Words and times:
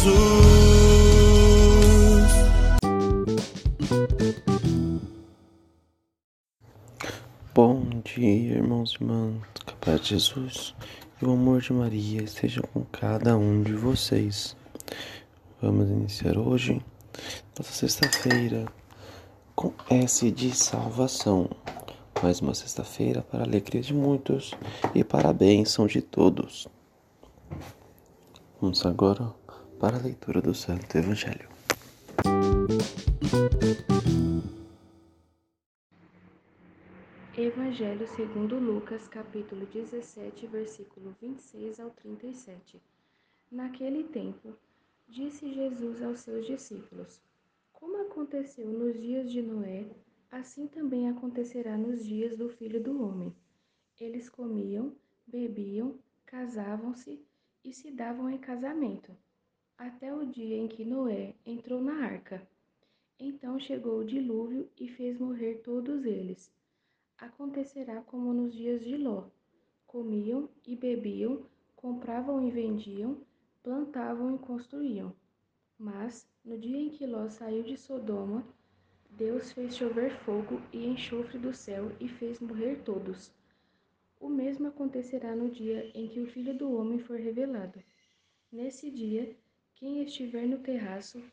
Jesus. 0.00 0.14
Bom 7.54 7.84
dia, 8.02 8.56
irmãos 8.56 8.92
e 8.92 9.04
irmãs, 9.04 9.42
que 9.66 9.74
a 9.74 9.76
paz 9.76 10.00
de 10.00 10.08
Jesus 10.08 10.74
e 11.20 11.26
o 11.26 11.32
amor 11.32 11.60
de 11.60 11.74
Maria 11.74 12.22
esteja 12.22 12.62
com 12.62 12.82
cada 12.86 13.36
um 13.36 13.62
de 13.62 13.74
vocês. 13.74 14.56
Vamos 15.60 15.90
iniciar 15.90 16.38
hoje, 16.38 16.80
nossa 17.58 17.72
sexta-feira, 17.72 18.64
com 19.54 19.74
S 19.90 20.30
de 20.30 20.56
salvação. 20.56 21.50
Mais 22.22 22.40
uma 22.40 22.54
sexta-feira 22.54 23.20
para 23.20 23.40
a 23.40 23.46
alegria 23.46 23.82
de 23.82 23.92
muitos 23.92 24.54
e 24.94 25.04
para 25.04 25.28
a 25.28 25.34
bênção 25.34 25.86
de 25.86 26.00
todos. 26.00 26.66
Vamos 28.60 28.84
agora 28.84 29.34
para 29.80 29.96
a 29.96 30.02
leitura 30.02 30.42
do 30.42 30.54
Santo 30.54 30.98
Evangelho. 30.98 31.48
Evangelho 37.34 38.06
segundo 38.08 38.58
Lucas, 38.58 39.08
capítulo 39.08 39.64
17, 39.64 40.46
versículo 40.48 41.16
26 41.18 41.80
ao 41.80 41.88
37. 41.92 42.78
Naquele 43.50 44.04
tempo, 44.04 44.54
disse 45.08 45.50
Jesus 45.50 46.02
aos 46.02 46.20
seus 46.20 46.46
discípulos: 46.46 47.18
Como 47.72 48.02
aconteceu 48.02 48.68
nos 48.68 49.00
dias 49.00 49.32
de 49.32 49.40
Noé, 49.40 49.86
assim 50.30 50.66
também 50.66 51.08
acontecerá 51.08 51.78
nos 51.78 52.04
dias 52.04 52.36
do 52.36 52.50
Filho 52.50 52.82
do 52.82 53.02
Homem. 53.02 53.34
Eles 53.98 54.28
comiam, 54.28 54.92
bebiam, 55.26 55.98
casavam-se 56.26 57.18
e 57.64 57.72
se 57.72 57.90
davam 57.90 58.28
em 58.28 58.36
casamento, 58.38 59.16
até 59.80 60.14
o 60.14 60.26
dia 60.26 60.58
em 60.58 60.68
que 60.68 60.84
Noé 60.84 61.34
entrou 61.44 61.80
na 61.80 62.04
arca. 62.04 62.46
Então 63.18 63.58
chegou 63.58 64.00
o 64.00 64.04
dilúvio 64.04 64.68
e 64.78 64.86
fez 64.86 65.18
morrer 65.18 65.62
todos 65.64 66.04
eles. 66.04 66.52
Acontecerá 67.16 68.02
como 68.02 68.34
nos 68.34 68.54
dias 68.54 68.84
de 68.84 68.98
Ló: 68.98 69.24
comiam 69.86 70.50
e 70.66 70.76
bebiam, 70.76 71.42
compravam 71.74 72.46
e 72.46 72.50
vendiam, 72.50 73.22
plantavam 73.62 74.34
e 74.34 74.38
construíam. 74.38 75.14
Mas, 75.78 76.28
no 76.44 76.58
dia 76.58 76.76
em 76.76 76.90
que 76.90 77.06
Ló 77.06 77.30
saiu 77.30 77.62
de 77.62 77.78
Sodoma, 77.78 78.46
Deus 79.08 79.50
fez 79.52 79.74
chover 79.74 80.10
fogo 80.26 80.60
e 80.74 80.86
enxofre 80.88 81.38
do 81.38 81.54
céu 81.54 81.90
e 81.98 82.06
fez 82.06 82.38
morrer 82.38 82.82
todos. 82.84 83.32
O 84.20 84.28
mesmo 84.28 84.68
acontecerá 84.68 85.34
no 85.34 85.48
dia 85.48 85.90
em 85.94 86.06
que 86.06 86.20
o 86.20 86.26
Filho 86.26 86.52
do 86.52 86.70
Homem 86.70 86.98
for 86.98 87.18
revelado. 87.18 87.82
Nesse 88.52 88.90
dia, 88.90 89.34
quem 89.80 90.02
estiver 90.02 90.46
no 90.46 90.58
terraço, 90.58 91.24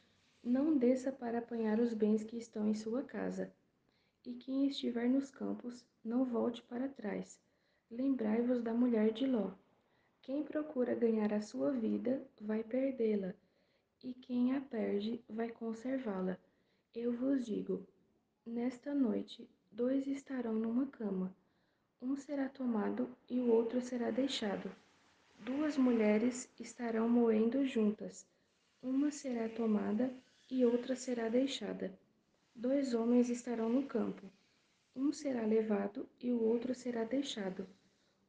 não 0.41 0.77
desça 0.77 1.11
para 1.11 1.39
apanhar 1.39 1.81
os 1.81 1.93
bens 1.93 2.23
que 2.23 2.37
estão 2.37 2.65
em 2.65 2.73
sua 2.73 3.03
casa. 3.03 3.51
E 4.25 4.35
quem 4.35 4.65
estiver 4.67 5.09
nos 5.09 5.29
campos, 5.29 5.85
não 6.01 6.23
volte 6.23 6.63
para 6.63 6.87
trás. 6.87 7.37
Lembrai-vos 7.91 8.61
da 8.61 8.73
mulher 8.73 9.11
de 9.11 9.27
Ló. 9.27 9.51
Quem 10.21 10.43
procura 10.43 10.95
ganhar 10.95 11.33
a 11.33 11.41
sua 11.41 11.73
vida, 11.73 12.25
vai 12.39 12.63
perdê-la, 12.63 13.33
e 14.01 14.13
quem 14.13 14.55
a 14.55 14.61
perde, 14.61 15.21
vai 15.27 15.49
conservá-la. 15.49 16.37
Eu 16.95 17.11
vos 17.11 17.45
digo: 17.45 17.85
nesta 18.45 18.95
noite, 18.95 19.45
dois 19.69 20.07
estarão 20.07 20.53
numa 20.53 20.85
cama. 20.87 21.35
Um 22.01 22.15
será 22.15 22.47
tomado 22.47 23.09
e 23.29 23.41
o 23.41 23.51
outro 23.51 23.81
será 23.81 24.09
deixado. 24.09 24.71
Duas 25.37 25.75
mulheres 25.75 26.49
estarão 26.57 27.09
moendo 27.09 27.65
juntas. 27.65 28.25
Uma 28.81 29.11
será 29.11 29.49
tomada 29.49 30.13
e 30.49 30.63
outra 30.63 30.95
será 30.95 31.29
deixada. 31.29 31.91
Dois 32.55 32.93
homens 32.93 33.29
estarão 33.29 33.69
no 33.69 33.83
campo. 33.83 34.31
Um 34.95 35.11
será 35.11 35.45
levado 35.45 36.07
e 36.21 36.31
o 36.31 36.41
outro 36.41 36.73
será 36.75 37.03
deixado. 37.03 37.67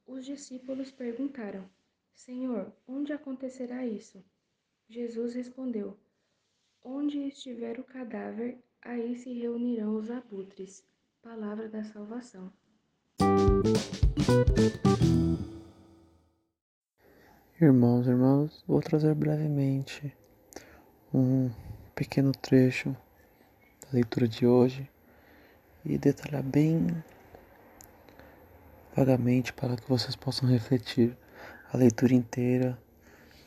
Os 0.07 0.25
discípulos 0.25 0.91
perguntaram: 0.91 1.69
Senhor, 2.15 2.73
onde 2.87 3.13
acontecerá 3.13 3.87
isso? 3.87 4.25
Jesus 4.89 5.35
respondeu: 5.35 5.97
Onde 6.83 7.19
estiver 7.27 7.79
o 7.79 7.85
cadáver, 7.85 8.59
aí 8.81 9.15
se 9.17 9.33
reunirão 9.33 9.97
os 9.97 10.11
abutres. 10.11 10.83
Palavra 11.23 11.69
da 11.69 11.85
salvação. 11.85 12.51
Irmãos 17.61 18.07
irmãs, 18.07 18.63
vou 18.67 18.81
trazer 18.81 19.15
brevemente 19.15 20.17
um 21.13 21.51
pequeno 21.95 22.33
trecho 22.33 22.97
da 23.83 23.89
leitura 23.93 24.29
de 24.29 24.47
hoje 24.47 24.89
e 25.85 25.97
detalhar 25.97 26.43
bem 26.43 27.03
vagamente 28.95 29.53
para 29.53 29.77
que 29.77 29.89
vocês 29.89 30.15
possam 30.17 30.49
refletir 30.49 31.17
a 31.73 31.77
leitura 31.77 32.15
inteira 32.15 32.79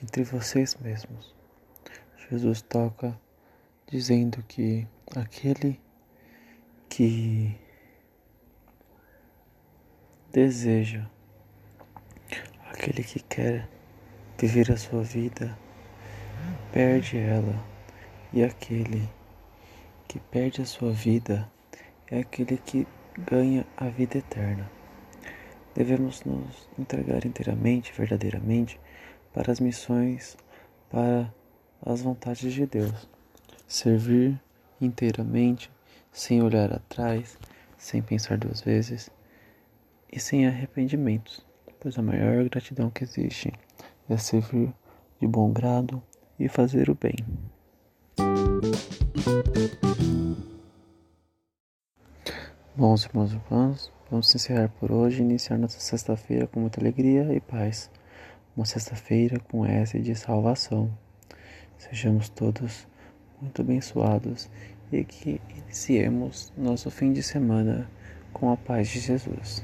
entre 0.02 0.24
vocês 0.24 0.76
mesmos. 0.76 1.36
Jesus 2.30 2.62
toca 2.62 3.20
dizendo 3.88 4.42
que 4.44 4.88
aquele 5.16 5.80
que 6.90 7.60
deseja, 10.32 11.10
aquele 12.70 13.04
que 13.04 13.20
quer 13.20 13.68
viver 14.38 14.72
a 14.72 14.78
sua 14.78 15.04
vida, 15.04 15.58
perde 16.72 17.18
ela, 17.18 17.62
e 18.32 18.42
aquele 18.44 19.10
que 20.08 20.20
perde 20.20 20.62
a 20.62 20.66
sua 20.66 20.92
vida 20.92 21.50
é 22.08 22.20
aquele 22.20 22.58
que 22.58 22.88
ganha 23.18 23.66
a 23.76 23.90
vida 23.90 24.18
eterna. 24.18 24.72
Devemos 25.76 26.24
nos 26.24 26.70
entregar 26.80 27.26
inteiramente, 27.26 27.92
verdadeiramente, 27.92 28.80
para 29.34 29.52
as 29.52 29.60
missões, 29.60 30.38
para 30.90 31.34
as 31.86 32.02
vontades 32.02 32.54
de 32.54 32.66
Deus. 32.66 33.08
Servir 33.68 34.40
inteiramente, 34.80 35.70
sem 36.12 36.42
olhar 36.42 36.74
atrás, 36.74 37.38
sem 37.78 38.02
pensar 38.02 38.38
duas 38.38 38.62
vezes 38.62 39.10
e 40.12 40.20
sem 40.20 40.48
arrependimentos, 40.48 41.46
pois 41.80 41.98
a 41.98 42.02
maior 42.02 42.48
gratidão 42.50 42.90
que 42.90 43.04
existe 43.04 43.52
é 44.10 44.18
servir 44.18 44.74
de 45.20 45.28
bom 45.28 45.52
grado 45.52 46.02
e 46.44 46.50
fazer 46.50 46.90
o 46.90 46.96
bem. 46.96 47.16
Bons 52.76 53.06
irmãos 53.06 53.32
e 53.32 53.36
irmãs, 53.36 53.92
vamos 54.10 54.34
encerrar 54.34 54.70
por 54.80 54.92
hoje 54.92 55.22
e 55.22 55.26
iniciar 55.26 55.58
nossa 55.58 55.80
sexta-feira 55.80 56.48
com 56.48 56.60
muita 56.60 56.80
alegria 56.80 57.34
e 57.34 57.40
paz. 57.40 57.92
Uma 58.58 58.66
sexta-feira 58.66 59.40
com 59.40 59.66
S 59.66 60.00
de 60.00 60.16
salvação. 60.16 60.92
Sejamos 61.78 62.30
todos 62.30 62.88
muito 63.40 63.62
abençoados 63.62 64.50
e 64.92 65.04
que 65.04 65.40
iniciemos 65.50 66.52
nosso 66.58 66.90
fim 66.90 67.14
de 67.14 67.24
semana 67.24 67.90
com 68.34 68.52
a 68.52 68.58
paz 68.58 68.88
de 68.90 69.00
Jesus. 69.00 69.64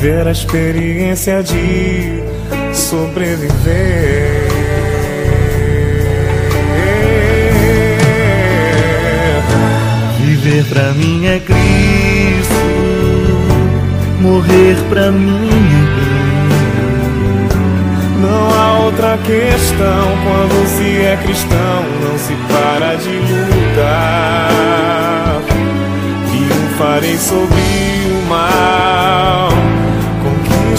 viver 0.00 0.26
a 0.26 0.30
experiência 0.30 1.42
de 1.42 2.22
sobreviver. 2.72 4.48
Viver 10.20 10.64
pra 10.70 10.94
mim 10.94 11.26
é 11.26 11.38
Cristo, 11.40 12.54
morrer 14.22 14.76
pra 14.88 15.12
mim 15.12 15.50
é 15.50 15.84
bem. 16.00 16.20
Não 18.22 18.50
há 18.54 18.78
outra 18.84 19.18
questão 19.18 20.16
quando 20.24 20.66
se 20.78 21.02
é 21.02 21.18
cristão, 21.22 21.84
não 22.02 22.16
se 22.18 22.32
para 22.50 22.94
de 22.94 23.18
lutar. 23.50 24.50
Triunfarei 26.30 27.18
sobre 27.18 27.60
o 28.06 28.28
mal, 28.28 29.49